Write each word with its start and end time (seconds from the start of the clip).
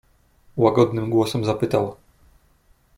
"Łagodnym 0.57 1.09
głosem 1.09 1.45
zapytał." 1.45 1.95